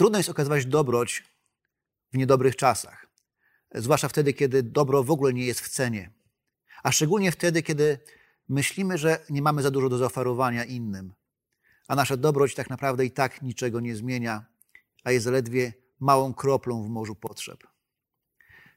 [0.00, 1.24] Trudno jest okazywać dobroć
[2.12, 3.06] w niedobrych czasach,
[3.74, 6.10] zwłaszcza wtedy, kiedy dobro w ogóle nie jest w cenie,
[6.82, 7.98] a szczególnie wtedy, kiedy
[8.48, 11.12] myślimy, że nie mamy za dużo do zaoferowania innym,
[11.88, 14.46] a nasza dobroć tak naprawdę i tak niczego nie zmienia,
[15.04, 17.66] a jest zaledwie małą kroplą w morzu potrzeb.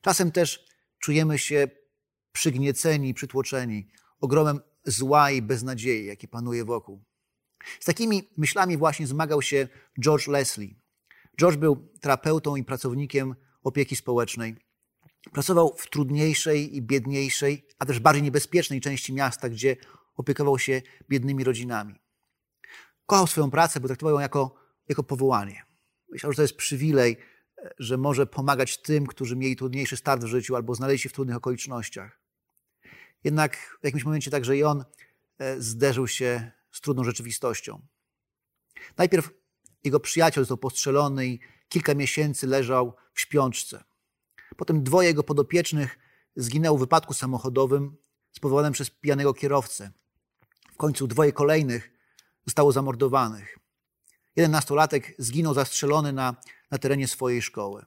[0.01, 0.65] Czasem też
[0.99, 1.67] czujemy się
[2.31, 3.87] przygnieceni, przytłoczeni
[4.19, 7.03] ogromem zła i beznadziei, jakie panuje wokół.
[7.79, 9.67] Z takimi myślami właśnie zmagał się
[9.99, 10.82] George Leslie.
[11.39, 14.55] George był terapeutą i pracownikiem opieki społecznej.
[15.31, 19.75] Pracował w trudniejszej i biedniejszej, a też bardziej niebezpiecznej części miasta, gdzie
[20.15, 21.95] opiekował się biednymi rodzinami.
[23.05, 24.55] Kochał swoją pracę, bo traktował ją jako,
[24.89, 25.65] jako powołanie.
[26.09, 27.17] Myślał, że to jest przywilej,
[27.79, 31.37] że może pomagać tym, którzy mieli trudniejszy start w życiu albo znaleźli się w trudnych
[31.37, 32.19] okolicznościach.
[33.23, 34.85] Jednak w jakimś momencie także i on
[35.37, 37.81] e, zderzył się z trudną rzeczywistością.
[38.97, 39.29] Najpierw
[39.83, 41.39] jego przyjaciel został postrzelony i
[41.69, 43.83] kilka miesięcy leżał w śpiączce.
[44.57, 45.99] Potem dwoje jego podopiecznych
[46.35, 47.97] zginęło w wypadku samochodowym
[48.31, 49.91] spowodowanym przez pijanego kierowcę.
[50.73, 51.91] W końcu dwoje kolejnych
[52.45, 53.57] zostało zamordowanych.
[54.35, 56.35] Jeden nastolatek zginął zastrzelony na,
[56.71, 57.85] na terenie swojej szkoły.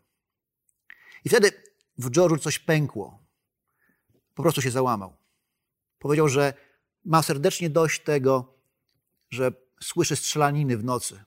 [1.25, 1.53] I wtedy
[1.99, 3.19] w George'u coś pękło.
[4.35, 5.17] Po prostu się załamał.
[5.99, 6.55] Powiedział, że
[7.05, 8.55] ma serdecznie dość tego,
[9.31, 9.53] że
[9.83, 11.25] słyszy strzelaniny w nocy.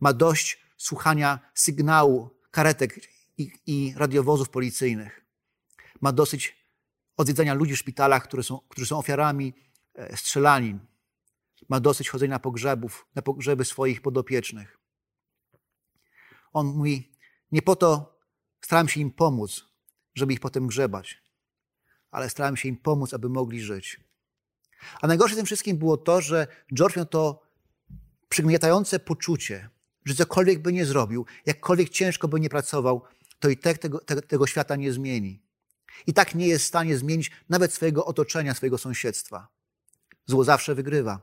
[0.00, 3.00] Ma dość słuchania sygnału karetek
[3.38, 5.24] i, i radiowozów policyjnych.
[6.00, 6.56] Ma dosyć
[7.16, 9.54] odwiedzania ludzi w szpitalach, które są, którzy są ofiarami
[9.94, 10.80] e, strzelanin.
[11.68, 14.78] Ma dosyć chodzenia na pogrzebów, na pogrzeby swoich podopiecznych.
[16.52, 17.16] On mówi,
[17.52, 18.18] nie po to
[18.60, 19.64] starałem się im pomóc,
[20.14, 21.22] żeby ich potem grzebać,
[22.10, 24.00] ale starałem się im pomóc, aby mogli żyć.
[25.00, 27.42] A najgorsze tym wszystkim było to, że George miał to
[28.28, 29.70] przygniatające poczucie,
[30.04, 33.02] że cokolwiek by nie zrobił, jakkolwiek ciężko by nie pracował,
[33.38, 35.42] to i tak tego, tego, tego świata nie zmieni.
[36.06, 39.48] I tak nie jest w stanie zmienić nawet swojego otoczenia, swojego sąsiedztwa.
[40.26, 41.20] Zło zawsze wygrywa.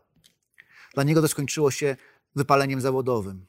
[0.93, 1.95] Dla niego to skończyło się
[2.35, 3.45] wypaleniem zawodowym.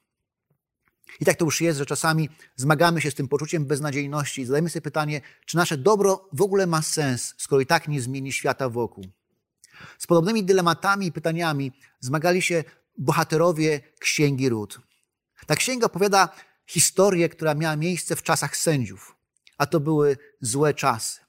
[1.21, 4.71] I tak to już jest, że czasami zmagamy się z tym poczuciem beznadziejności i zadajemy
[4.71, 8.69] sobie pytanie, czy nasze dobro w ogóle ma sens, skoro i tak nie zmieni świata
[8.69, 9.05] wokół.
[9.99, 12.65] Z podobnymi dylematami i pytaniami zmagali się
[12.99, 14.81] bohaterowie Księgi Ród.
[15.47, 16.29] Ta księga opowiada
[16.67, 19.17] historię, która miała miejsce w czasach sędziów,
[19.59, 21.21] a to były złe czasy.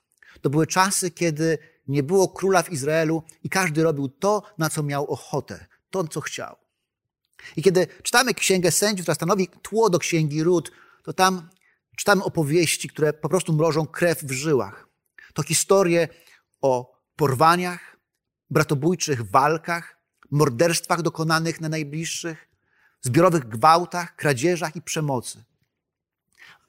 [0.41, 1.57] To były czasy, kiedy
[1.87, 6.21] nie było króla w Izraelu i każdy robił to, na co miał ochotę, to, co
[6.21, 6.55] chciał.
[7.55, 10.71] I kiedy czytamy Księgę Sędziów, która stanowi tło do Księgi Ród,
[11.03, 11.49] to tam
[11.97, 14.87] czytamy opowieści, które po prostu mrożą krew w żyłach.
[15.33, 16.07] To historie
[16.61, 17.97] o porwaniach,
[18.49, 19.97] bratobójczych walkach,
[20.31, 22.52] morderstwach dokonanych na najbliższych,
[23.03, 25.43] zbiorowych gwałtach, kradzieżach i przemocy.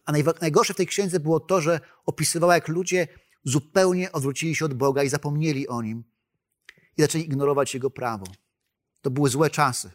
[0.05, 3.09] A najgorsze w tej księdze było to, że opisywała, jak ludzie
[3.45, 6.05] zupełnie odwrócili się od Boga i zapomnieli o Nim
[6.97, 8.27] i zaczęli ignorować Jego prawo.
[9.01, 9.91] To były złe czasy.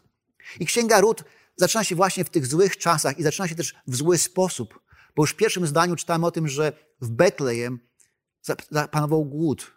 [0.60, 1.24] I księga Rut
[1.56, 4.80] zaczyna się właśnie w tych złych czasach i zaczyna się też w zły sposób,
[5.16, 7.78] bo już w pierwszym zdaniu czytamy o tym, że w Betlejem
[8.70, 9.72] zapanował głód.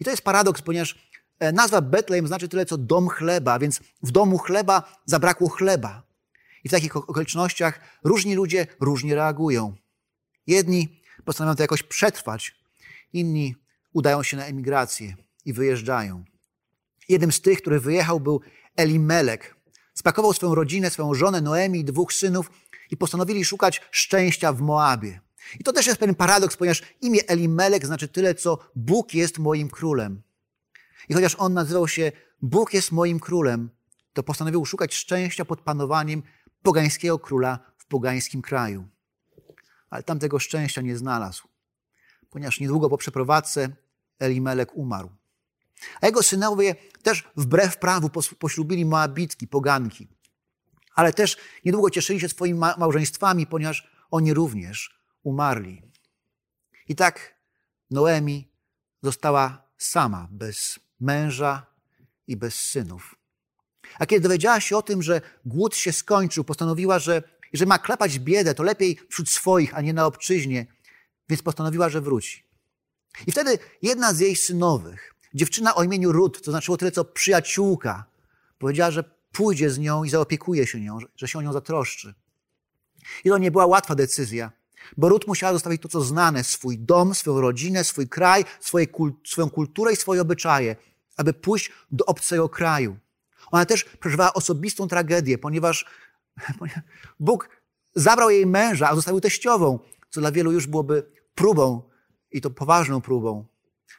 [0.00, 1.11] I to jest paradoks, ponieważ
[1.52, 6.02] nazwa Betlejem znaczy tyle, co dom chleba, więc w domu chleba zabrakło chleba.
[6.64, 9.74] I w takich okolicznościach różni ludzie różnie reagują.
[10.46, 12.54] Jedni postanawiają to jakoś przetrwać,
[13.12, 13.54] inni
[13.92, 16.24] udają się na emigrację i wyjeżdżają.
[17.08, 18.40] Jednym z tych, który wyjechał, był
[18.76, 19.56] Elimelek.
[19.94, 22.50] Spakował swoją rodzinę, swoją żonę Noemi i dwóch synów
[22.90, 25.20] i postanowili szukać szczęścia w Moabie.
[25.60, 29.68] I to też jest pewien paradoks, ponieważ imię Elimelek znaczy tyle, co Bóg jest moim
[29.70, 30.22] królem.
[31.08, 32.12] I chociaż on nazywał się
[32.42, 33.70] Bóg jest moim królem,
[34.12, 36.22] to postanowił szukać szczęścia pod panowaniem
[36.62, 38.88] pogańskiego króla w pogańskim kraju.
[39.90, 41.48] Ale tam tego szczęścia nie znalazł,
[42.30, 43.68] ponieważ niedługo po przeprowadzce
[44.18, 45.10] Elimelek umarł.
[46.00, 50.08] A jego synowie też wbrew prawu poślubili Moabitki, poganki.
[50.94, 55.82] Ale też niedługo cieszyli się swoimi małżeństwami, ponieważ oni również umarli.
[56.88, 57.34] I tak
[57.90, 58.52] Noemi
[59.02, 61.66] została sama, bez męża
[62.26, 63.14] i bez synów.
[63.98, 67.22] A kiedy dowiedziała się o tym, że głód się skończył, postanowiła, że
[67.52, 70.66] jeżeli ma klepać biedę, to lepiej wśród swoich, a nie na obczyźnie,
[71.28, 72.44] więc postanowiła, że wróci.
[73.26, 78.04] I wtedy jedna z jej synowych, dziewczyna o imieniu Rut, to znaczyło tyle co przyjaciółka,
[78.58, 82.14] powiedziała, że pójdzie z nią i zaopiekuje się nią, że się o nią zatroszczy.
[83.24, 84.52] I to nie była łatwa decyzja,
[84.96, 88.86] bo Rut musiała zostawić to, co znane, swój dom, swoją rodzinę, swój kraj, swoje,
[89.26, 90.76] swoją kulturę i swoje obyczaje,
[91.16, 92.96] aby pójść do obcego kraju.
[93.50, 95.86] Ona też przeżywała osobistą tragedię, ponieważ
[97.20, 97.48] Bóg
[97.94, 99.78] zabrał jej męża, a zostawił teściową,
[100.10, 101.90] co dla wielu już byłoby próbą
[102.30, 103.46] i to poważną próbą.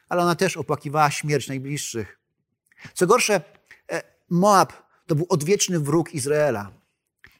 [0.08, 2.18] Ale ona też opłakiwała śmierć najbliższych.
[2.94, 3.40] Co gorsze,
[4.30, 4.72] Moab
[5.06, 6.70] to był odwieczny wróg Izraela.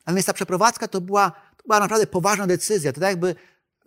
[0.09, 2.93] Więc ta przeprowadzka to była, to była naprawdę poważna decyzja.
[2.93, 3.35] To tak jakby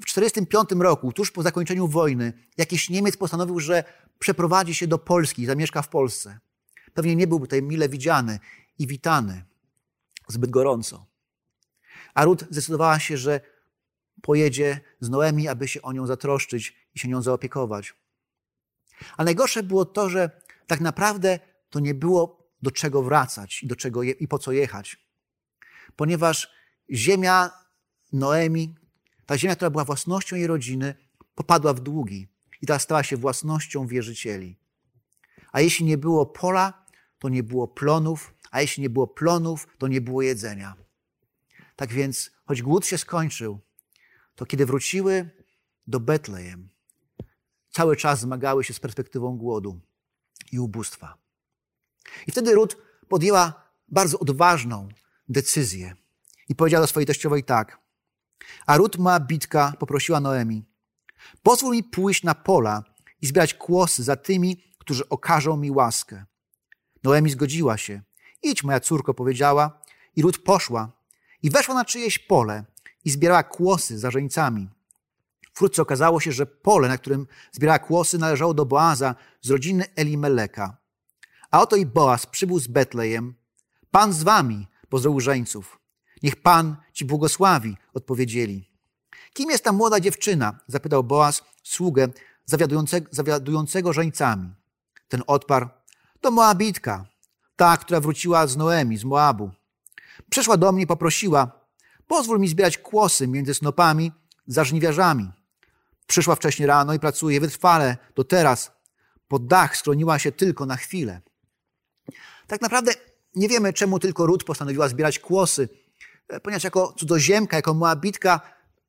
[0.02, 3.84] w 1945 roku, tuż po zakończeniu wojny, jakiś Niemiec postanowił, że
[4.20, 6.40] przeprowadzi się do Polski, zamieszka w Polsce.
[6.94, 8.40] Pewnie nie byłby tutaj mile widziany
[8.80, 9.44] i witany
[10.28, 11.06] zbyt gorąco.
[12.14, 13.42] A Rut zdecydowała się, że
[14.22, 17.94] pojedzie z Noemi, aby się o nią zatroszczyć i się nią zaopiekować.
[19.18, 21.40] A najgorsze było to, że tak naprawdę
[21.70, 24.98] to nie było do czego wracać i, do czego je, i po co jechać.
[25.96, 26.52] Ponieważ
[26.92, 27.52] ziemia
[28.14, 28.76] Noemi,
[29.28, 30.96] ta ziemia, która była własnością jej rodziny,
[31.36, 32.28] popadła w długi
[32.62, 34.60] i ta stała się własnością wierzycieli.
[35.52, 36.86] A jeśli nie było pola,
[37.20, 40.76] to nie było plonów, a jeśli nie było plonów, to nie było jedzenia.
[41.76, 43.60] Tak więc, choć głód się skończył,
[44.36, 45.30] to kiedy wróciły
[45.88, 46.70] do Betlejem,
[47.70, 49.80] cały czas zmagały się z perspektywą głodu
[50.52, 51.18] i ubóstwa.
[52.28, 52.78] I wtedy Rut
[53.08, 54.90] podjęła bardzo odważną
[55.30, 55.96] decyzję
[56.50, 57.87] i powiedziała do swojej teściowej tak.
[58.66, 58.98] A Rut
[59.28, 60.64] bitka poprosiła Noemi,
[61.44, 62.84] pozwól mi pójść na pola
[63.22, 66.26] i zbierać kłosy za tymi, którzy okażą mi łaskę.
[67.04, 68.02] Noemi zgodziła się.
[68.44, 69.82] Idź, moja córko, powiedziała.
[70.16, 70.92] I Rut poszła
[71.44, 72.66] i weszła na czyjeś pole
[73.06, 74.70] i zbierała kłosy za żeńcami.
[75.54, 80.78] Wkrótce okazało się, że pole, na którym zbierała kłosy, należało do Boaza z rodziny Elimeleka.
[81.52, 83.36] A oto i Boaz przybył z Betlejem.
[83.92, 85.77] Pan z wami, pozdrowił żeńców.
[86.24, 88.70] Niech Pan ci błogosławi, odpowiedzieli.
[89.34, 90.60] Kim jest ta młoda dziewczyna?
[90.68, 92.08] zapytał Boaz sługę
[92.46, 94.50] zawiadującego, zawiadującego żeńcami.
[95.08, 95.68] Ten odparł,
[96.22, 97.06] to Moabitka,
[97.56, 99.52] ta, która wróciła z Noemi, z Moabu.
[100.30, 101.52] Przyszła do mnie i poprosiła,
[102.08, 104.12] pozwól mi zbierać kłosy między snopami
[104.48, 105.32] za żniwiarzami.
[106.08, 108.72] Przyszła wcześniej rano i pracuje wytrwale do teraz.
[109.28, 111.22] Pod dach skroniła się tylko na chwilę.
[112.48, 112.92] Tak naprawdę
[113.36, 115.70] nie wiemy, czemu tylko Rut postanowiła zbierać kłosy,
[116.44, 118.42] ponieważ jako cudzoziemka, jako Moabitka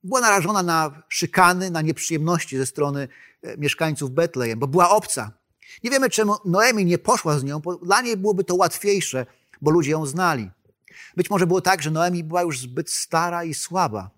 [0.03, 3.07] była narażona na szykany, na nieprzyjemności ze strony
[3.41, 5.31] e, mieszkańców Betlejem, bo była obca.
[5.83, 9.25] Nie wiemy, czemu Noemi nie poszła z nią, bo dla niej byłoby to łatwiejsze,
[9.61, 10.51] bo ludzie ją znali.
[11.17, 14.09] Być może było tak, że Noemi była już zbyt stara i słaba.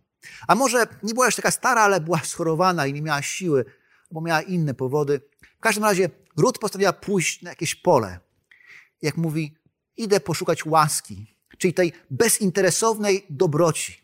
[0.47, 3.65] A może nie była już taka stara, ale była schorowana i nie miała siły,
[4.11, 5.21] bo miała inne powody.
[5.57, 8.19] W każdym razie Rut postanowiła pójść na jakieś pole.
[9.01, 9.55] Jak mówi,
[9.97, 14.01] idę poszukać łaski, czyli tej bezinteresownej dobroci.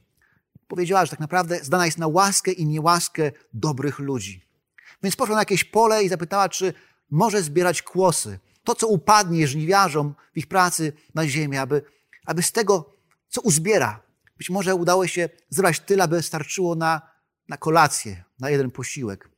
[0.67, 4.45] Powiedziała, że tak naprawdę zdana jest na łaskę i niełaskę dobrych ludzi.
[5.03, 6.73] Więc poszła na jakieś pole i zapytała, czy
[7.09, 8.39] może zbierać kłosy.
[8.63, 11.81] To, co upadnie żniwiarzom w ich pracy na ziemię, aby,
[12.25, 12.93] aby z tego,
[13.29, 13.99] co uzbiera,
[14.37, 17.01] być może udało się zebrać tyle, aby starczyło na,
[17.49, 19.29] na kolację, na jeden posiłek,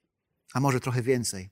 [0.54, 1.50] a może trochę więcej.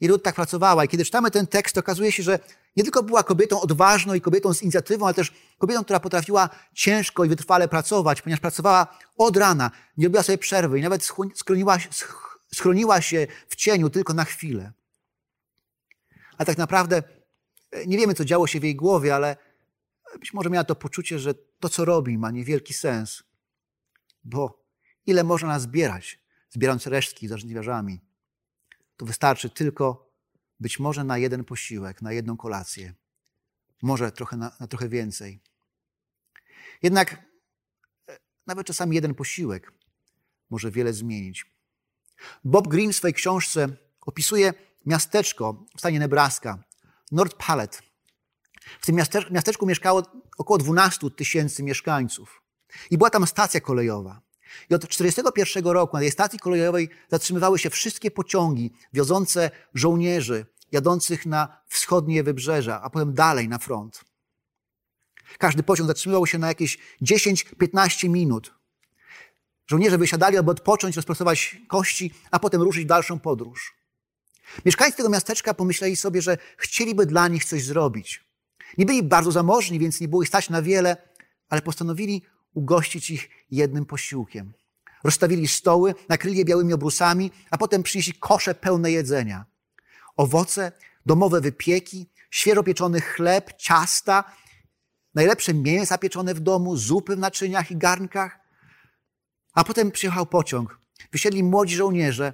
[0.00, 0.84] I Rut tak pracowała.
[0.84, 2.38] I kiedy czytamy ten tekst, okazuje się, że
[2.76, 7.24] nie tylko była kobietą odważną i kobietą z inicjatywą, ale też kobietą, która potrafiła ciężko
[7.24, 11.04] i wytrwale pracować, ponieważ pracowała od rana, nie robiła sobie przerwy i nawet
[11.34, 11.78] schroniła,
[12.54, 14.72] schroniła się w cieniu tylko na chwilę.
[16.38, 17.02] A tak naprawdę
[17.70, 19.36] e, nie wiemy, co działo się w jej głowie, ale
[20.20, 23.22] być może miała to poczucie, że to, co robi, ma niewielki sens.
[24.24, 24.64] Bo
[25.06, 28.00] ile można zbierać, zbierając resztki za żniwiarzami?
[29.00, 30.12] To wystarczy tylko
[30.60, 32.94] być może na jeden posiłek, na jedną kolację.
[33.82, 35.40] Może trochę na, na trochę więcej.
[36.82, 37.12] Jednak
[38.08, 39.72] e, nawet czasami jeden posiłek
[40.50, 41.46] może wiele zmienić.
[42.44, 43.68] Bob Green w swojej książce
[44.00, 44.54] opisuje
[44.86, 46.64] miasteczko w stanie Nebraska,
[47.12, 47.82] North Pallet.
[48.80, 48.96] W tym
[49.30, 50.02] miasteczku mieszkało
[50.38, 52.42] około 12 tysięcy mieszkańców.
[52.90, 54.20] I była tam stacja kolejowa.
[54.70, 61.26] I od 1941 roku na tej stacji kolejowej zatrzymywały się wszystkie pociągi wiozące żołnierzy jadących
[61.26, 64.04] na wschodnie wybrzeża, a potem dalej na front.
[65.38, 68.54] Każdy pociąg zatrzymywał się na jakieś 10-15 minut.
[69.66, 73.74] Żołnierze wysiadali, aby odpocząć, rozpracować kości, a potem ruszyć w dalszą podróż.
[74.64, 78.24] Mieszkańcy tego miasteczka pomyśleli sobie, że chcieliby dla nich coś zrobić.
[78.78, 80.96] Nie byli bardzo zamożni, więc nie było ich stać na wiele,
[81.48, 82.22] ale postanowili
[82.54, 84.52] ugościć ich jednym posiłkiem.
[85.04, 89.44] Rozstawili stoły, nakryli je białymi obrusami, a potem przynieśli kosze pełne jedzenia.
[90.16, 90.72] Owoce,
[91.06, 94.24] domowe wypieki, świeżo pieczony chleb, ciasta,
[95.14, 98.40] najlepsze mięsa pieczone w domu, zupy w naczyniach i garnkach.
[99.54, 100.78] A potem przyjechał pociąg.
[101.12, 102.32] Wysiedli młodzi żołnierze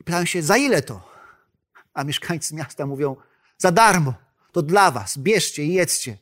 [0.00, 1.16] i pytają się, za ile to?
[1.94, 3.16] A mieszkańcy miasta mówią,
[3.58, 4.14] za darmo,
[4.52, 6.18] to dla was, bierzcie i jedzcie.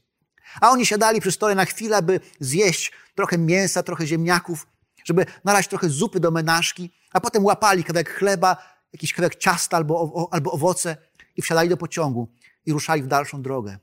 [0.61, 4.67] A oni siadali przy stole na chwilę, by zjeść trochę mięsa, trochę ziemniaków,
[5.05, 8.57] żeby nalać trochę zupy do menażki, a potem łapali kawałek chleba,
[8.93, 10.97] jakiś kawałek ciasta albo, albo owoce
[11.37, 12.29] i wsiadali do pociągu
[12.67, 13.79] i ruszali w dalszą drogę.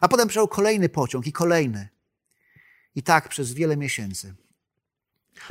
[0.00, 1.88] A potem przyjechał kolejny pociąg i kolejny.
[2.94, 4.34] I tak przez wiele miesięcy.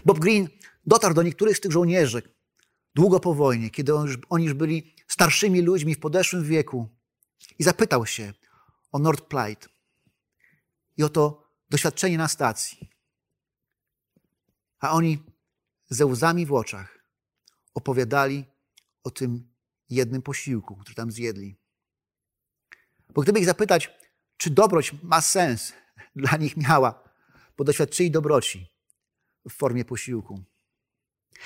[0.06, 0.50] Bob Green
[0.86, 2.22] dotarł do niektórych z tych żołnierzy
[2.96, 3.94] długo po wojnie, kiedy
[4.30, 6.90] oni już byli starszymi ludźmi w podeszłym wieku
[7.60, 8.34] i zapytał się
[8.92, 9.73] o Nord Plight
[10.98, 12.90] i o to doświadczenie na stacji.
[14.80, 15.24] A oni
[15.90, 17.00] ze łzami w oczach
[17.74, 18.46] opowiadali
[19.04, 19.54] o tym
[19.90, 21.58] jednym posiłku, który tam zjedli.
[23.10, 23.92] Bo gdyby ich zapytać,
[24.38, 25.74] czy dobroć ma sens,
[26.16, 27.04] dla nich miała,
[27.58, 28.74] bo doświadczyli dobroci
[29.50, 30.44] w formie posiłku.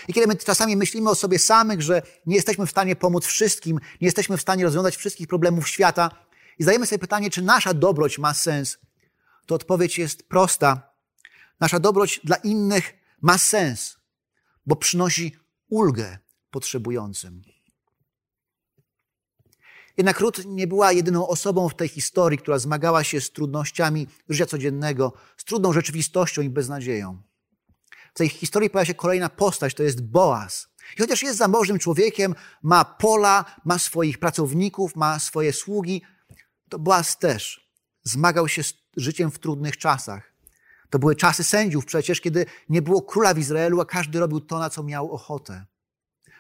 [0.08, 3.80] I kiedy my czasami myślimy o sobie samych, że nie jesteśmy w stanie pomóc wszystkim,
[4.02, 6.26] nie jesteśmy w stanie rozwiązać wszystkich problemów świata
[6.60, 8.78] i zadajemy sobie pytanie, czy nasza dobroć ma sens,
[9.48, 10.94] to odpowiedź jest prosta.
[11.60, 13.98] Nasza dobroć dla innych ma sens,
[14.66, 15.36] bo przynosi
[15.70, 16.18] ulgę
[16.52, 17.42] potrzebującym.
[19.98, 24.46] Jednak Rut nie była jedyną osobą w tej historii, która zmagała się z trudnościami życia
[24.46, 27.22] codziennego, z trudną rzeczywistością i beznadzieją.
[28.14, 30.70] W tej historii pojawia się kolejna postać, to jest Boaz.
[30.98, 36.02] I chociaż jest zamożnym człowiekiem, ma pola, ma swoich pracowników, ma swoje sługi,
[36.70, 37.72] to Boaz też
[38.04, 40.34] zmagał się z życiem w trudnych czasach.
[40.90, 44.60] To były czasy sędziów przecież, kiedy nie było króla w Izraelu, a każdy robił to,
[44.60, 45.66] na co miał ochotę.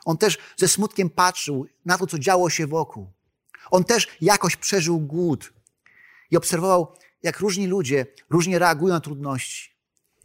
[0.05, 3.11] On też ze smutkiem patrzył na to, co działo się wokół.
[3.71, 5.53] On też jakoś przeżył głód
[6.31, 9.71] i obserwował, jak różni ludzie różnie reagują na trudności.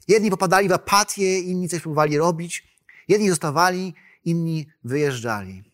[0.09, 5.73] Jedni popadali w apatię, inni coś próbowali robić, jedni zostawali, inni wyjeżdżali.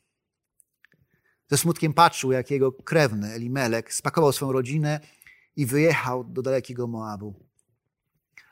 [1.50, 5.00] Ze smutkiem patrzył, jak jego krewny Elimelek spakował swoją rodzinę
[5.59, 7.35] i wyjechał do dalekiego Moabu.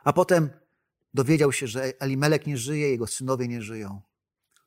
[0.04, 0.50] A potem
[1.14, 4.02] dowiedział się, że Elimelek nie żyje, jego synowie nie żyją.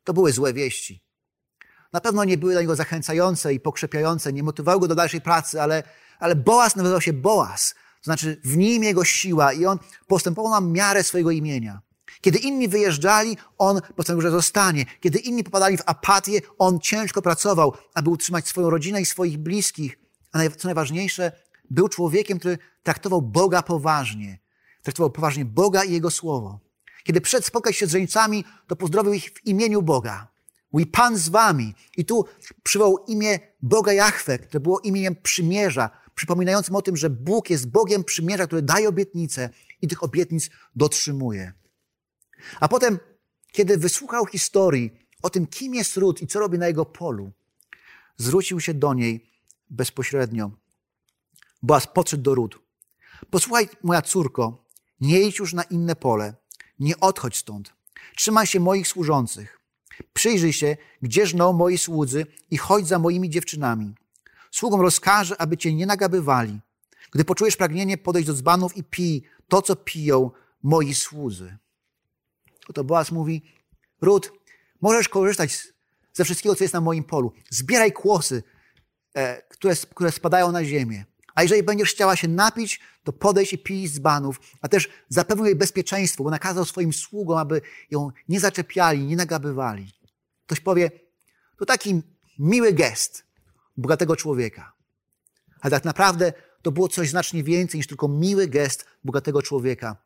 [0.03, 1.03] To były złe wieści.
[1.93, 5.61] Na pewno nie były dla niego zachęcające i pokrzepiające, nie motywowały go do dalszej pracy,
[5.61, 5.83] ale,
[6.19, 7.73] ale Boaz nazywał się Boaz.
[7.73, 11.81] To znaczy w nim jego siła i on postępował na miarę swojego imienia.
[12.21, 14.85] Kiedy inni wyjeżdżali, on postanowił, że zostanie.
[14.99, 19.99] Kiedy inni popadali w apatię, on ciężko pracował, aby utrzymać swoją rodzinę i swoich bliskich.
[20.31, 21.31] A co najważniejsze,
[21.69, 24.39] był człowiekiem, który traktował Boga poważnie.
[24.81, 26.59] Traktował poważnie Boga i Jego Słowo.
[27.03, 30.27] Kiedy przyszedł spotkać się z żeńcami, to pozdrowił ich w imieniu Boga.
[30.71, 31.75] Mój Pan z wami.
[31.97, 32.25] I tu
[32.63, 38.03] przywołał imię Boga Jahwe, które było imieniem przymierza, przypominającym o tym, że Bóg jest Bogiem
[38.03, 39.49] przymierza, który daje obietnice
[39.81, 41.53] i tych obietnic dotrzymuje.
[42.59, 42.99] A potem,
[43.51, 47.31] kiedy wysłuchał historii o tym, kim jest Ród i co robi na jego polu,
[48.17, 49.31] zwrócił się do niej
[49.69, 50.51] bezpośrednio.
[51.61, 52.59] Boaz podszedł do Ród.
[53.29, 54.65] Posłuchaj, moja córko,
[55.01, 56.33] nie idź już na inne pole,
[56.79, 57.73] nie odchodź stąd.
[58.15, 59.59] Trzymaj się moich służących.
[60.13, 63.95] Przyjrzyj się, gdzie żną moi słudzy i chodź za moimi dziewczynami.
[64.51, 66.59] Sługom rozkażę, aby cię nie nagabywali.
[67.11, 70.31] Gdy poczujesz pragnienie, podejdź do dzbanów i pij to, co piją
[70.63, 71.57] moi słudzy.
[72.69, 73.41] Oto Boaz mówi,
[74.01, 74.31] Ród,
[74.81, 75.67] możesz korzystać
[76.13, 77.33] ze wszystkiego, co jest na moim polu.
[77.49, 78.43] Zbieraj kłosy,
[79.15, 79.41] e,
[79.95, 81.05] które spadają na ziemię.
[81.39, 85.45] A jeżeli będziesz chciała się napić, to podejdź i pij z banów, a też zapewnił
[85.45, 89.91] jej bezpieczeństwo, bo nakazał swoim sługom, aby ją nie zaczepiali, nie nagabywali.
[90.45, 90.91] Ktoś powie,
[91.57, 92.01] to taki
[92.39, 93.23] miły gest
[93.77, 94.73] bogatego człowieka.
[95.61, 99.97] Ale tak naprawdę to było coś znacznie więcej niż tylko miły gest bogatego człowieka,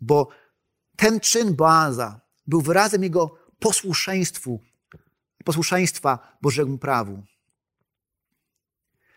[0.00, 0.28] bo
[0.96, 4.60] ten czyn Boaza był wyrazem jego posłuszeństwu,
[5.44, 7.22] posłuszeństwa Bożemu prawu.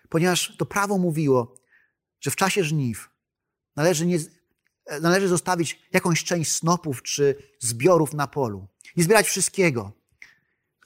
[0.10, 1.65] Ponieważ to prawo mówiło,
[2.20, 3.10] że w czasie żniw
[3.76, 4.18] należy, nie,
[5.02, 8.68] należy zostawić jakąś część snopów czy zbiorów na polu.
[8.98, 9.92] Nie zbierać wszystkiego.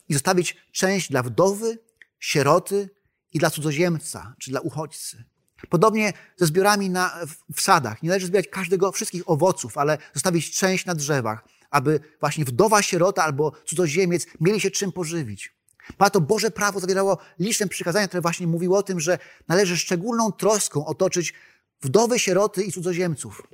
[0.10, 1.80] I zostawić część dla wdowy,
[2.20, 2.90] sieroty
[3.34, 5.24] i dla cudzoziemca czy dla uchodźcy.
[5.70, 7.20] Podobnie ze zbiorami na,
[7.56, 8.04] w sadach.
[8.04, 13.24] Nie należy zbierać każdego, wszystkich owoców, ale zostawić część na drzewach, aby właśnie wdowa, sierota
[13.24, 15.59] albo cudzoziemiec mieli się czym pożywić.
[15.98, 20.86] Ponadto Boże prawo zawierało liczne przykazania, które właśnie mówiły o tym, że należy szczególną troską
[20.86, 21.34] otoczyć
[21.82, 23.48] wdowy, sieroty i cudzoziemców.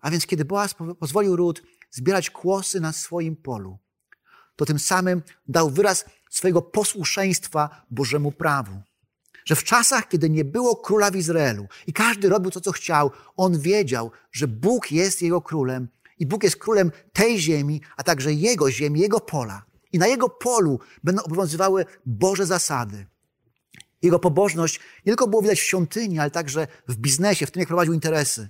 [0.00, 3.78] A więc kiedy Boaz pozwolił Ród zbierać kłosy na swoim polu,
[4.56, 8.82] to tym samym dał wyraz swojego posłuszeństwa Bożemu prawu.
[9.44, 13.10] Że w czasach, kiedy nie było króla w Izraelu i każdy robił to, co chciał,
[13.36, 15.88] on wiedział, że Bóg jest jego królem
[16.18, 19.65] i Bóg jest królem tej ziemi, a także jego ziemi, jego pola.
[19.92, 23.06] I na jego polu będą obowiązywały Boże zasady.
[24.02, 27.68] Jego pobożność nie tylko było widać w świątyni, ale także w biznesie, w tym, jak
[27.68, 28.48] prowadził interesy.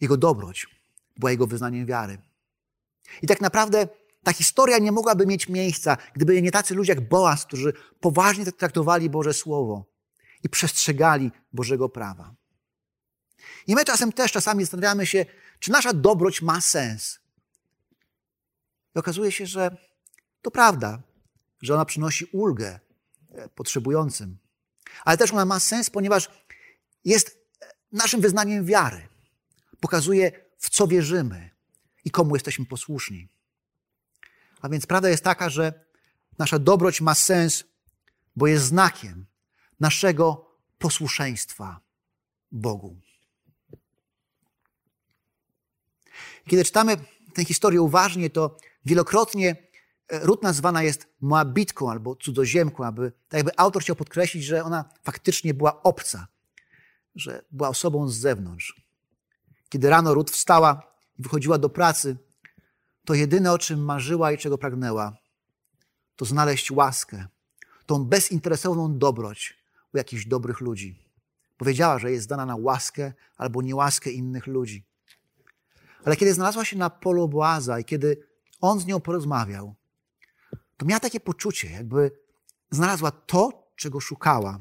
[0.00, 0.66] Jego dobroć
[1.16, 2.18] była jego wyznaniem wiary.
[3.22, 3.88] I tak naprawdę
[4.24, 9.10] ta historia nie mogłaby mieć miejsca, gdyby nie tacy ludzie jak Boaz, którzy poważnie traktowali
[9.10, 9.84] Boże Słowo
[10.42, 12.34] i przestrzegali Bożego prawa.
[13.66, 15.26] I my czasem też czasami zastanawiamy się,
[15.58, 17.18] czy nasza dobroć ma sens.
[18.94, 19.76] I okazuje się, że
[20.42, 21.02] to prawda,
[21.62, 22.80] że ona przynosi ulgę
[23.30, 24.38] e, potrzebującym.
[25.04, 26.30] Ale też ona ma sens, ponieważ
[27.04, 27.38] jest
[27.92, 29.08] naszym wyznaniem wiary.
[29.80, 31.50] Pokazuje, w co wierzymy
[32.04, 33.28] i komu jesteśmy posłuszni.
[34.60, 35.84] A więc prawda jest taka, że
[36.38, 37.64] nasza dobroć ma sens,
[38.36, 39.26] bo jest znakiem
[39.80, 41.80] naszego posłuszeństwa
[42.52, 42.96] Bogu.
[46.46, 46.96] Kiedy czytamy
[47.34, 49.56] tę historię uważnie, to wielokrotnie
[50.08, 54.84] e, Rut nazwana jest Moabitką albo cudzoziemką, aby tak jakby autor chciał podkreślić, że ona
[55.02, 56.26] faktycznie była obca,
[57.14, 58.84] że była osobą z zewnątrz.
[59.68, 60.82] Kiedy rano Rut wstała
[61.18, 62.16] i wychodziła do pracy,
[63.04, 65.16] to jedyne, o czym marzyła i czego pragnęła,
[66.16, 67.26] to znaleźć łaskę,
[67.86, 69.58] tą bezinteresowną dobroć
[69.94, 71.04] u jakichś dobrych ludzi.
[71.58, 74.84] Powiedziała, że jest zdana na łaskę albo niełaskę innych ludzi.
[76.04, 78.26] Ale kiedy znalazła się na polu Boaza i kiedy
[78.60, 79.74] on z nią porozmawiał,
[80.76, 82.10] to miała takie poczucie, jakby
[82.70, 84.60] znalazła to, czego szukała.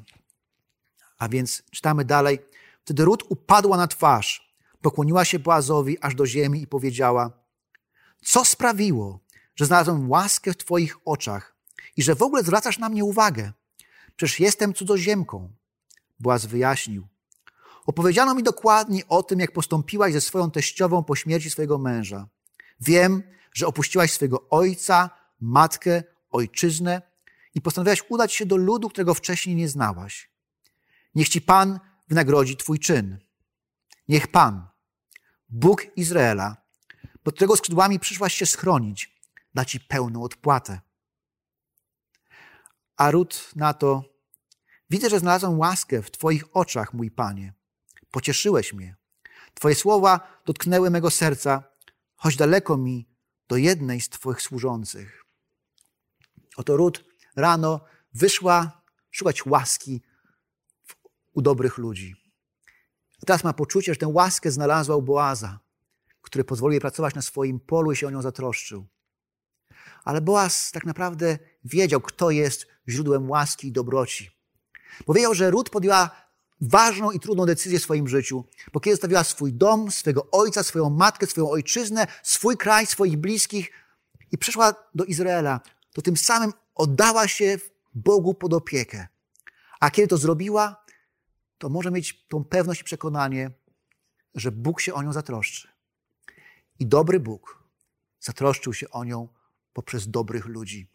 [1.17, 2.39] A więc czytamy dalej.
[2.86, 7.32] Wtedy Rut upadła na twarz, pokłoniła się Boazowi aż do ziemi i powiedziała:
[8.23, 9.19] Co sprawiło,
[9.56, 11.56] że znalazłem łaskę w Twoich oczach
[11.97, 13.51] i że w ogóle zwracasz na mnie uwagę?
[14.15, 15.53] Przecież jestem cudzoziemką.
[16.19, 17.08] Boaz wyjaśnił.
[17.86, 22.27] Opowiedziano mi dokładnie o tym, jak postąpiłaś ze swoją teściową po śmierci swojego męża.
[22.82, 27.01] Wiem, że opuściłaś swojego ojca, matkę, ojczyznę
[27.55, 30.31] i postanowiłaś udać się do ludu, którego wcześniej nie znałaś.
[31.15, 33.17] Niech ci Pan wynagrodzi Twój czyn.
[34.07, 34.67] Niech Pan,
[35.49, 36.57] Bóg Izraela,
[37.23, 39.19] pod którego skrzydłami przyszłaś się schronić,
[39.53, 40.81] da Ci pełną odpłatę.
[42.97, 44.03] A Rut na to,
[44.89, 47.53] widzę, że znalazłem łaskę w Twoich oczach, mój Panie.
[48.11, 48.95] Pocieszyłeś mnie.
[49.53, 51.63] Twoje słowa dotknęły mego serca,
[52.15, 53.12] choć daleko mi
[53.47, 55.23] do jednej z Twoich służących.
[56.58, 60.01] Oto Rut rano wyszła szukać łaski
[61.34, 62.15] u dobrych ludzi.
[63.25, 65.60] Teraz ma poczucie, że tę łaskę znalazła u Boaza,
[66.21, 68.88] który pozwolił jej pracować na swoim polu i się o nią zatroszczył.
[70.03, 74.32] Ale Boaz tak naprawdę wiedział, kto jest źródłem łaski i dobroci.
[75.06, 76.22] Powiedział, że Rut podjęła
[76.69, 80.89] ważną i trudną decyzję w swoim życiu, bo kiedy zostawiła swój dom, swojego ojca, swoją
[80.89, 83.71] matkę, swoją ojczyznę, swój kraj, swoich bliskich
[84.32, 85.60] i przeszła do Izraela,
[85.93, 87.58] to tym samym oddała się
[87.93, 89.08] Bogu pod opiekę.
[89.80, 90.84] A kiedy to zrobiła,
[91.58, 93.52] to może mieć tą pewność i przekonanie,
[94.36, 95.67] że Bóg się o nią zatroszczy.
[96.80, 97.63] I dobry Bóg
[98.19, 99.28] zatroszczył się o nią
[99.73, 100.88] poprzez dobrych ludzi.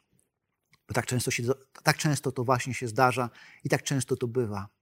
[0.89, 1.43] Bo tak często, się,
[1.83, 3.31] tak często to właśnie się zdarza
[3.65, 4.78] i tak często to bywa.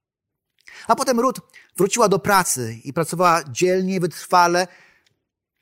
[0.87, 1.41] A potem Rut
[1.77, 4.67] wróciła do pracy i pracowała dzielnie, wytrwale.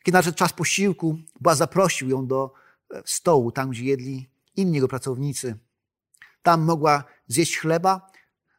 [0.02, 2.52] Kiedy nadszedł czas posiłku, Boaz zaprosił ją do
[2.94, 5.58] e, stołu, tam gdzie jedli inni jego pracownicy.
[6.42, 8.10] Tam mogła zjeść chleba,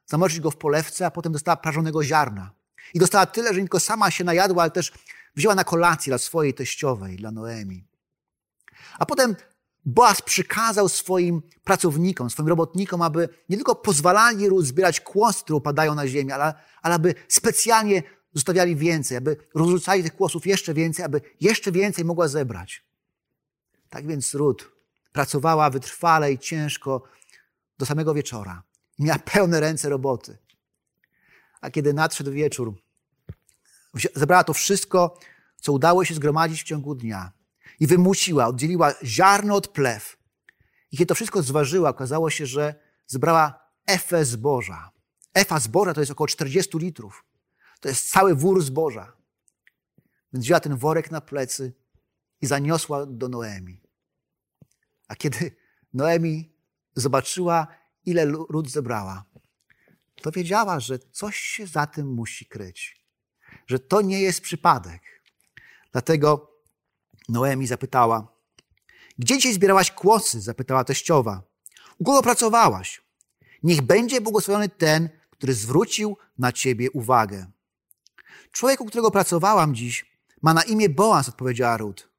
[0.05, 2.51] zamoczyć go w polewce, a potem dostała prażonego ziarna.
[2.93, 4.91] I dostała tyle, że nie tylko sama się najadła, ale też
[5.35, 7.83] wzięła na kolację dla swojej teściowej, dla Noemi.
[8.99, 9.35] A potem
[9.85, 16.07] Boaz przykazał swoim pracownikom, swoim robotnikom, aby nie tylko pozwalali zbierać kłosy, które upadają na
[16.07, 21.71] ziemię, ale, ale aby specjalnie zostawiali więcej, aby rozrzucali tych kłosów jeszcze więcej, aby jeszcze
[21.71, 22.85] więcej mogła zebrać.
[23.89, 24.71] Tak więc Rut
[25.11, 27.03] pracowała wytrwale i ciężko
[27.77, 28.63] do samego wieczora.
[28.99, 30.37] Miała pełne ręce roboty.
[31.61, 32.73] A kiedy nadszedł wieczór,
[34.15, 35.19] zebrała to wszystko,
[35.61, 37.34] co udało się zgromadzić w ciągu dnia
[37.79, 40.17] i wymusiła, oddzieliła ziarno od plew.
[40.91, 42.75] I kiedy to wszystko zważyła, okazało się, że
[43.07, 44.91] zebrała efę zboża.
[45.33, 47.25] Efa zboża to jest około 40 litrów.
[47.79, 49.13] To jest cały wór zboża.
[50.33, 51.73] Więc wzięła ten worek na plecy
[52.41, 53.81] i zaniosła do Noemi.
[55.07, 55.55] A kiedy
[55.93, 56.53] Noemi
[56.95, 57.67] zobaczyła,
[58.05, 59.25] ile lud zebrała,
[60.21, 63.05] to wiedziała, że coś się za tym musi kryć,
[63.67, 65.01] że to nie jest przypadek.
[65.91, 66.54] Dlatego
[67.29, 68.27] Noemi zapytała,
[69.17, 70.41] gdzie dzisiaj zbierałaś kłosy?
[70.41, 71.43] zapytała teściowa.
[71.97, 73.01] U kogo pracowałaś?
[73.63, 77.51] Niech będzie błogosławiony ten, który zwrócił na ciebie uwagę.
[78.51, 80.05] Człowiek, u którego pracowałam dziś,
[80.41, 82.09] ma na imię Boaz, odpowiedziała Rut.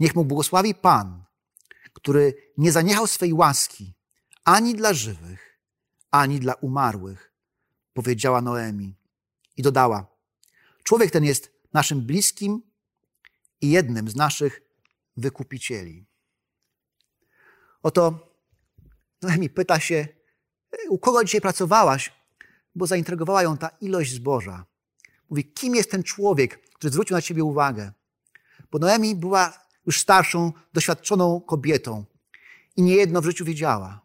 [0.00, 1.24] Niech mu błogosławi Pan,
[1.92, 3.94] który nie zaniechał swej łaski
[4.44, 5.60] ani dla żywych,
[6.10, 7.32] ani dla umarłych,
[7.92, 8.94] powiedziała Noemi.
[9.56, 10.06] I dodała,
[10.82, 12.62] człowiek ten jest naszym bliskim
[13.64, 14.62] i jednym z naszych
[15.16, 16.06] wykupicieli.
[17.82, 18.34] Oto
[19.22, 20.08] Noemi pyta się,
[20.88, 22.12] u kogo dzisiaj pracowałaś?
[22.74, 24.64] Bo zaintrygowała ją ta ilość zboża.
[25.30, 27.92] Mówi, kim jest ten człowiek, który zwrócił na ciebie uwagę?
[28.70, 29.52] Bo Noemi była
[29.86, 32.04] już starszą, doświadczoną kobietą
[32.76, 34.00] i niejedno w życiu wiedziała.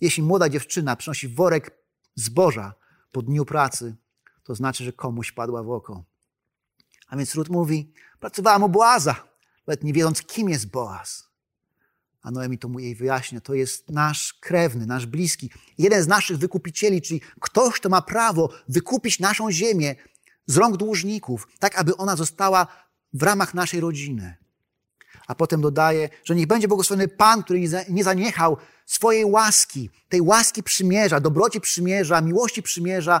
[0.00, 1.78] Jeśli młoda dziewczyna przynosi worek
[2.14, 2.74] zboża
[3.12, 3.96] po dniu pracy,
[4.44, 6.04] to znaczy, że komuś padła w oko.
[7.06, 9.16] A więc Rut mówi, pracowałam u Boaza,
[9.66, 11.26] nawet nie wiedząc, kim jest Boaz.
[12.22, 16.38] A Noemi to mu jej wyjaśnia, to jest nasz krewny, nasz bliski, jeden z naszych
[16.38, 19.94] wykupicieli, czyli ktoś, kto ma prawo wykupić naszą ziemię
[20.46, 22.66] z rąk dłużników, tak aby ona została
[23.12, 24.36] w ramach naszej rodziny.
[25.26, 30.62] A potem dodaje, że niech będzie błogosławiony Pan, który nie zaniechał swojej łaski, tej łaski
[30.62, 33.20] przymierza, dobroci przymierza, miłości przymierza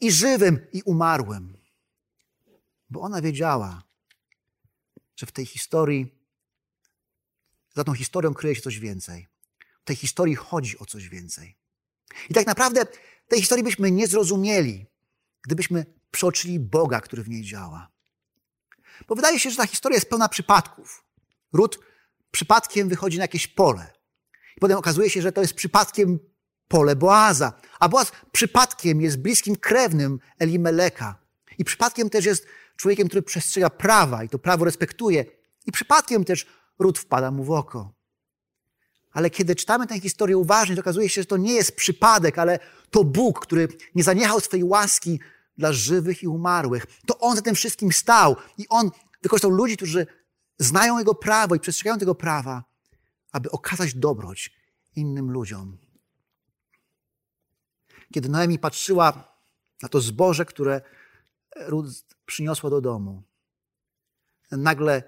[0.00, 1.59] i żywym, i umarłym.
[2.90, 3.82] Bo ona wiedziała,
[5.16, 6.14] że w tej historii,
[7.74, 9.28] za tą historią kryje się coś więcej.
[9.82, 11.56] W tej historii chodzi o coś więcej.
[12.30, 12.86] I tak naprawdę
[13.28, 14.86] tej historii byśmy nie zrozumieli,
[15.42, 17.90] gdybyśmy przeoczyli Boga, który w niej działa.
[19.08, 21.04] Bo wydaje się, że ta historia jest pełna przypadków.
[21.52, 21.78] Ród
[22.30, 23.92] przypadkiem wychodzi na jakieś pole.
[24.56, 26.18] I potem okazuje się, że to jest przypadkiem
[26.68, 27.52] pole Boaza.
[27.80, 31.20] A Boaz przypadkiem jest bliskim krewnym Elimeleka.
[31.58, 32.46] I przypadkiem też jest
[32.80, 35.24] człowiekiem, który przestrzega prawa i to prawo respektuje.
[35.66, 36.46] I przypadkiem też
[36.78, 37.92] ród wpada mu w oko.
[39.12, 42.58] Ale kiedy czytamy tę historię uważnie, to okazuje się, że to nie jest przypadek, ale
[42.90, 45.20] to Bóg, który nie zaniechał swojej łaski
[45.58, 46.86] dla żywych i umarłych.
[47.06, 48.90] To On za tym wszystkim stał i On
[49.22, 50.06] wykorzystał ludzi, którzy
[50.58, 52.64] znają Jego prawo i przestrzegają tego prawa,
[53.32, 54.52] aby okazać dobroć
[54.96, 55.78] innym ludziom.
[58.14, 59.36] Kiedy Noemi patrzyła
[59.82, 60.80] na to zboże, które
[61.56, 61.90] Ruth
[62.30, 63.22] przyniosła do domu,
[64.50, 65.02] nagle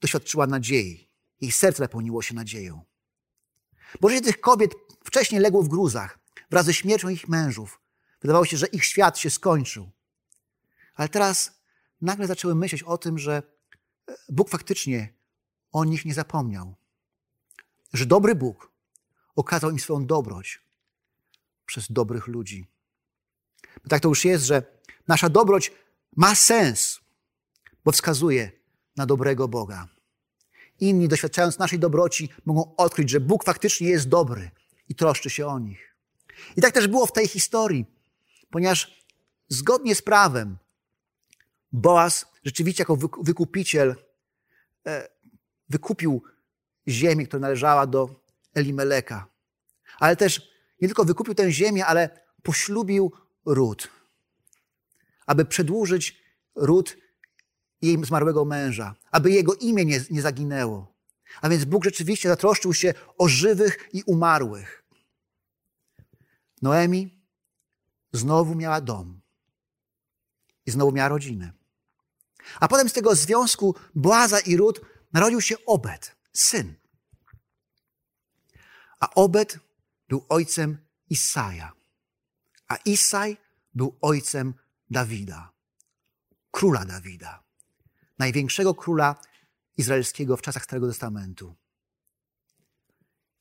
[0.00, 1.08] doświadczyła nadziei.
[1.40, 2.84] Jej serce napełniło się nadzieją.
[4.00, 6.18] Bo życie tych kobiet wcześniej legło w gruzach
[6.50, 7.80] wraz ze śmiercią ich mężów.
[8.20, 9.90] Wydawało się, że ich świat się skończył.
[10.94, 11.60] Ale teraz
[12.00, 13.42] nagle zaczęły myśleć o tym, że
[14.28, 15.14] Bóg faktycznie
[15.72, 16.74] o nich nie zapomniał.
[17.92, 18.72] Że dobry Bóg
[19.36, 20.62] okazał im swoją dobroć
[21.66, 22.66] przez dobrych ludzi.
[23.82, 24.62] Bo tak to już jest, że
[25.08, 25.72] nasza dobroć
[26.16, 27.00] ma sens,
[27.84, 28.52] bo wskazuje
[28.96, 29.88] na dobrego Boga.
[30.80, 34.50] Inni, doświadczając naszej dobroci, mogą odkryć, że Bóg faktycznie jest dobry
[34.88, 35.94] i troszczy się o nich.
[36.56, 37.86] I tak też było w tej historii,
[38.50, 39.04] ponieważ
[39.48, 40.58] zgodnie z prawem
[41.72, 43.96] Boaz rzeczywiście jako wykupiciel
[44.86, 45.08] e,
[45.68, 46.22] wykupił
[46.88, 48.20] ziemię, która należała do
[48.54, 49.26] Elimeleka.
[49.98, 50.50] Ale też
[50.80, 53.12] nie tylko wykupił tę ziemię, ale poślubił
[53.46, 53.88] ród,
[55.26, 56.22] aby przedłużyć
[56.54, 56.96] ród
[57.82, 60.94] jej zmarłego męża, aby jego imię nie, nie zaginęło.
[61.40, 64.84] A więc Bóg rzeczywiście zatroszczył się o żywych i umarłych.
[66.62, 67.22] Noemi
[68.12, 69.20] znowu miała dom
[70.66, 71.52] i znowu miała rodzinę.
[72.60, 74.80] A potem z tego związku Boaza i Rut
[75.12, 76.74] narodził się Obed, syn.
[79.00, 79.58] A Obed
[80.08, 80.78] był ojcem
[81.10, 81.72] Isaja,
[82.68, 83.36] a Isaj
[83.74, 84.54] był ojcem
[84.90, 85.52] Dawida,
[86.50, 87.42] króla Dawida,
[88.18, 89.16] największego króla
[89.76, 91.54] izraelskiego w czasach Starego Testamentu.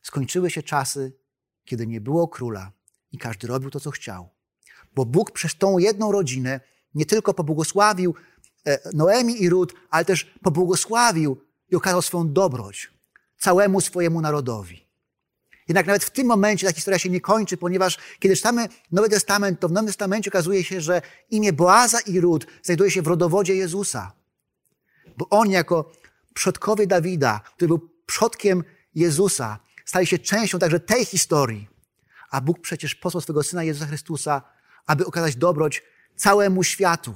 [0.02, 1.14] Skończyły się czasy,
[1.66, 2.72] kiedy nie było króla
[3.12, 4.30] i każdy robił to, co chciał.
[4.96, 6.60] Bo Bóg przez tą jedną rodzinę
[6.94, 8.16] nie tylko pobłogosławił
[8.66, 12.94] E, Noemi i Rut, ale też pobłogosławił i okazał swoją dobroć
[13.38, 14.83] całemu swojemu narodowi.
[15.67, 19.60] Jednak nawet w tym momencie ta historia się nie kończy, ponieważ kiedy czytamy Nowy Testament,
[19.60, 23.56] to w Nowym Testamencie okazuje się, że imię Boaza i Rut znajduje się w rodowodzie
[23.56, 24.12] Jezusa.
[25.17, 25.91] Bo oni jako
[26.34, 28.63] przodkowie Dawida, który był przodkiem
[28.95, 31.67] Jezusa, stali się częścią także tej historii.
[32.32, 34.41] A Bóg przecież posłał swego Syna Jezusa Chrystusa,
[34.86, 35.84] aby okazać dobroć
[36.15, 37.13] całemu światu.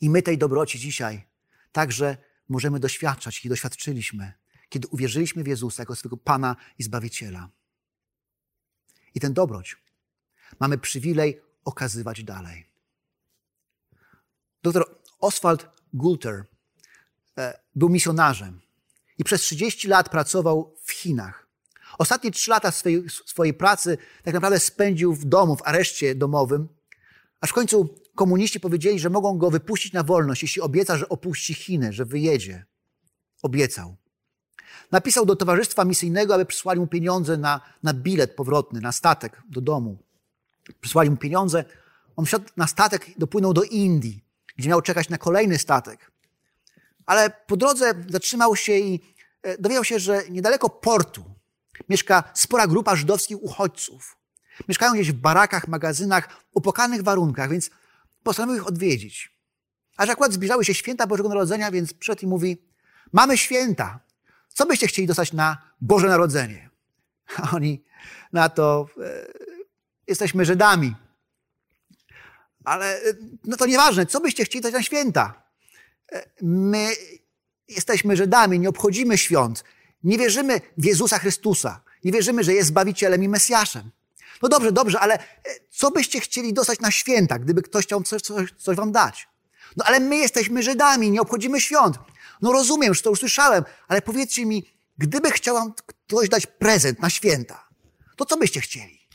[0.00, 1.24] I my tej dobroci dzisiaj
[1.72, 2.16] także
[2.48, 4.32] możemy doświadczać i doświadczyliśmy,
[4.72, 7.48] kiedy uwierzyliśmy w Jezusa jako swego Pana i Zbawiciela.
[9.14, 9.76] I ten dobroć
[10.60, 12.66] mamy przywilej okazywać dalej.
[14.62, 16.44] Doktor Oswald Gulter
[17.38, 18.60] e, był misjonarzem
[19.18, 21.48] i przez 30 lat pracował w Chinach.
[21.98, 26.68] Ostatnie trzy lata swojej, swojej pracy tak naprawdę spędził w domu, w areszcie domowym,
[27.40, 31.54] aż w końcu komuniści powiedzieli, że mogą go wypuścić na wolność, jeśli obieca, że opuści
[31.54, 32.64] Chiny, że wyjedzie.
[33.42, 34.01] Obiecał.
[34.92, 39.60] Napisał do towarzystwa misyjnego, aby przysłali mu pieniądze na, na bilet powrotny, na statek do
[39.60, 39.98] domu.
[40.80, 41.64] Przysłali mu pieniądze.
[42.16, 44.24] On wsiadł na statek i dopłynął do Indii,
[44.56, 46.12] gdzie miał czekać na kolejny statek.
[47.06, 49.00] Ale po drodze zatrzymał się i
[49.42, 51.24] e, dowiedział się, że niedaleko portu
[51.88, 54.16] mieszka spora grupa żydowskich uchodźców.
[54.68, 57.70] Mieszkają gdzieś w barakach, magazynach, upłakanych warunkach, więc
[58.22, 59.38] postanowił ich odwiedzić.
[59.96, 62.62] Aż akurat zbliżały się święta Bożego Narodzenia, więc przyszedł i mówi,
[63.12, 64.00] mamy święta,
[64.52, 66.70] co byście chcieli dostać na Boże Narodzenie?
[67.42, 67.84] A oni
[68.32, 69.26] na to, e,
[70.06, 70.94] jesteśmy Żydami.
[72.64, 75.42] Ale e, no to nieważne, co byście chcieli dostać na święta?
[76.12, 76.88] E, my
[77.68, 79.64] jesteśmy Żydami, nie obchodzimy świąt.
[80.04, 81.80] Nie wierzymy w Jezusa Chrystusa.
[82.04, 83.90] Nie wierzymy, że jest Zbawicielem i Mesjaszem.
[84.42, 85.18] No dobrze, dobrze, ale
[85.70, 89.28] co byście chcieli dostać na święta, gdyby ktoś chciał coś, coś, coś wam dać?
[89.76, 91.98] No ale my jesteśmy Żydami, nie obchodzimy świąt.
[92.42, 97.10] No rozumiem, że to usłyszałem, ale powiedzcie mi, gdyby chciał wam ktoś dać prezent na
[97.10, 97.68] święta,
[98.16, 99.08] to co byście chcieli?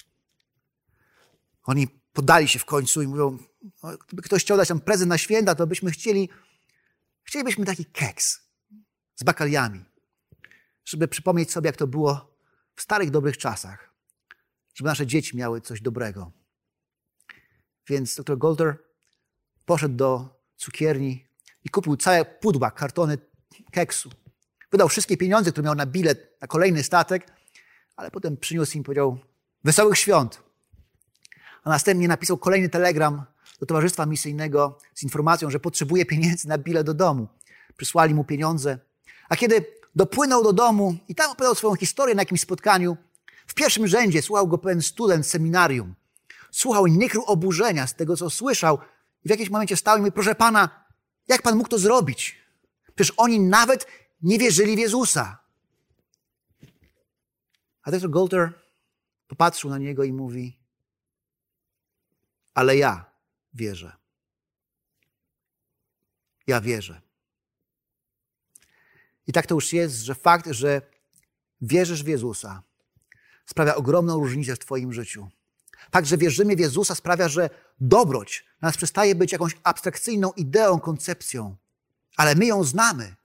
[1.63, 3.38] Oni podali się w końcu i mówią,
[3.84, 6.30] no, gdyby ktoś chciał dać nam prezent na święta, to byśmy chcieli,
[7.24, 8.42] chcielibyśmy taki keks
[9.16, 9.86] z bakaliami,
[10.86, 12.38] żeby przypomnieć sobie, jak to było
[12.76, 13.94] w starych, dobrych czasach,
[14.76, 16.32] żeby nasze dzieci miały coś dobrego.
[17.88, 18.78] Więc dr Golder
[19.66, 21.27] poszedł do cukierni
[21.67, 23.17] i kupił całe pudła, kartony
[23.71, 24.10] keksu.
[24.71, 27.27] Wydał wszystkie pieniądze, które miał na bilet na kolejny statek,
[27.95, 29.17] ale potem przyniósł im powiedział
[29.63, 30.43] wesołych świąt.
[31.63, 33.23] A następnie napisał kolejny telegram
[33.60, 37.27] do Towarzystwa Misyjnego z informacją, że potrzebuje pieniędzy na bilet do domu.
[37.77, 38.80] Przysłali mu pieniądze.
[39.30, 42.97] A kiedy dopłynął do domu i tam opowiadał swoją historię na jakimś spotkaniu,
[43.47, 45.95] w pierwszym rzędzie słuchał go pewien student seminarium.
[46.51, 48.80] Słuchał i nie krył oburzenia z tego, co słyszał.
[49.25, 50.87] I w jakimś momencie stał i mówi, proszę pana,
[51.28, 52.36] jak pan mógł to zrobić?
[52.96, 53.88] Przecież oni nawet
[54.22, 55.40] nie wierzyli w Jezusa.
[57.82, 58.54] A dr Golter
[59.28, 60.60] popatrzył na niego i mówi,
[62.54, 63.06] ale ja
[63.54, 63.98] wierzę.
[66.48, 67.02] Ja wierzę.
[69.28, 70.82] I tak to już jest, że fakt, że
[71.62, 72.63] wierzysz w Jezusa,
[73.46, 75.30] sprawia ogromną różnicę w Twoim życiu.
[75.92, 80.80] Fakt, że wierzymy w Jezusa sprawia, że dobroć dla nas przestaje być jakąś abstrakcyjną ideą,
[80.80, 81.56] koncepcją,
[82.18, 83.16] ale my ją znamy,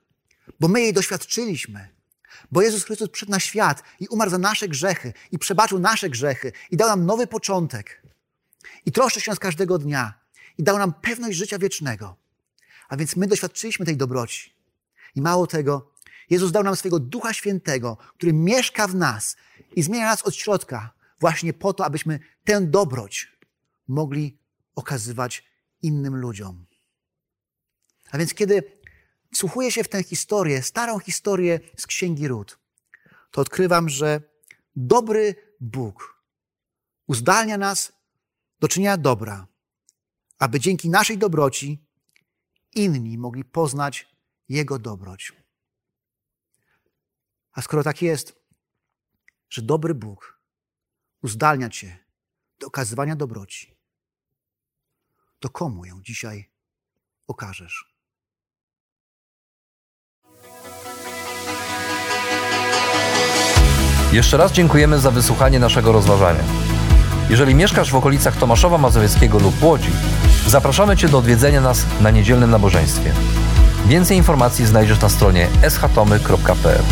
[0.61, 1.88] bo my jej doświadczyliśmy.
[2.53, 6.53] Bo Jezus Chrystus przyszedł na świat i umarł za nasze grzechy i przebaczył nasze grzechy
[6.71, 8.03] i dał nam nowy początek.
[8.87, 10.15] I troszczy się z każdego dnia
[10.59, 12.17] i dał nam pewność życia wiecznego.
[12.88, 14.55] A więc my doświadczyliśmy tej dobroci.
[15.15, 15.93] I mało tego,
[16.31, 19.37] Jezus dał nam swojego Ducha Świętego, który mieszka w nas
[19.77, 23.33] i zmienia nas od środka, właśnie po to, abyśmy tę dobroć
[23.89, 24.39] mogli
[24.75, 25.45] okazywać
[25.83, 26.67] innym ludziom.
[28.11, 28.63] A więc kiedy
[29.33, 32.59] wsłuchuję się w tę historię, starą historię z Księgi Ród,
[33.31, 34.21] to odkrywam, że
[34.77, 36.23] dobry Bóg
[37.07, 37.93] uzdalnia nas
[38.61, 39.47] do czynienia dobra,
[40.39, 41.85] aby dzięki naszej dobroci
[42.75, 44.09] inni mogli poznać
[44.49, 45.33] Jego dobroć.
[47.53, 48.35] A skoro tak jest,
[49.51, 50.41] że dobry Bóg
[51.23, 51.99] uzdalnia Cię
[52.61, 53.77] do okazywania dobroci,
[55.39, 56.51] to komu ją dzisiaj
[57.27, 57.93] okażesz?
[64.13, 66.45] Jeszcze raz dziękujemy za wysłuchanie naszego rozważania.
[67.31, 69.91] Jeżeli mieszkasz w okolicach Tomaszowa Mazowieckiego lub Łodzi,
[70.47, 73.13] zapraszamy Cię do odwiedzenia nas na niedzielnym nabożeństwie.
[73.87, 76.83] Więcej informacji znajdziesz na stronie schatomy.pl.